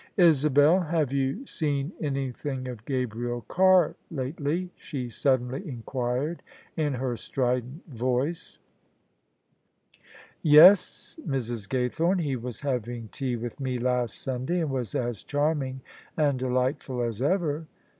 "Isabel, 0.17 0.79
have 0.79 1.13
you 1.13 1.45
seen 1.45 1.91
anything 2.01 2.67
of 2.67 2.83
Gabriel 2.85 3.41
Carr 3.41 3.95
lately?" 4.09 4.71
she 4.75 5.11
suddenly 5.11 5.61
inquired 5.69 6.41
in 6.75 6.95
her 6.95 7.15
strident 7.15 7.87
voice, 7.87 8.57
[50] 9.91 9.99
OF 9.99 10.01
ISABEL 10.01 10.05
CARNABY 10.07 10.07
"Yes, 10.41 11.19
Mrs. 11.23 11.69
Gaythorne. 11.69 12.21
He 12.21 12.35
was 12.35 12.61
having 12.61 13.09
tea 13.09 13.35
with 13.35 13.59
me 13.59 13.77
last 13.77 14.19
Sunday, 14.19 14.61
and 14.61 14.71
was 14.71 14.95
as 14.95 15.21
charming 15.23 15.81
and 16.17 16.39
deli^tful 16.39 17.07
as 17.07 17.21
ever." 17.21 17.67